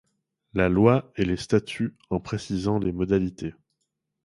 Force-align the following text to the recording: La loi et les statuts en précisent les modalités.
La 0.55 0.67
loi 0.67 1.13
et 1.15 1.23
les 1.25 1.37
statuts 1.37 1.93
en 2.09 2.19
précisent 2.19 2.71
les 2.81 2.91
modalités. 2.91 3.53